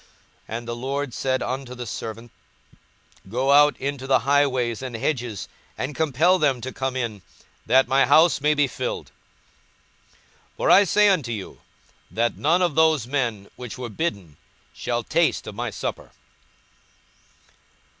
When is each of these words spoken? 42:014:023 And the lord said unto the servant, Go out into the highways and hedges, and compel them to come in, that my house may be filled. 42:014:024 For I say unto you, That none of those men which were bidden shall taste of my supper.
42:014:023 0.49 0.57
And 0.57 0.67
the 0.67 0.75
lord 0.75 1.13
said 1.13 1.43
unto 1.43 1.75
the 1.75 1.85
servant, 1.85 2.31
Go 3.29 3.51
out 3.51 3.77
into 3.77 4.07
the 4.07 4.17
highways 4.21 4.81
and 4.81 4.95
hedges, 4.95 5.47
and 5.77 5.93
compel 5.95 6.39
them 6.39 6.59
to 6.59 6.73
come 6.73 6.95
in, 6.95 7.21
that 7.67 7.87
my 7.87 8.07
house 8.07 8.41
may 8.41 8.55
be 8.55 8.65
filled. 8.65 9.11
42:014:024 10.53 10.55
For 10.57 10.71
I 10.71 10.83
say 10.85 11.09
unto 11.09 11.31
you, 11.31 11.61
That 12.09 12.35
none 12.35 12.63
of 12.63 12.73
those 12.73 13.05
men 13.05 13.47
which 13.55 13.77
were 13.77 13.89
bidden 13.89 14.37
shall 14.73 15.03
taste 15.03 15.45
of 15.45 15.53
my 15.53 15.69
supper. 15.69 16.09